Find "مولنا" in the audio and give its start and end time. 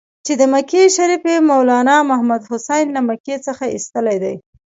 1.49-1.97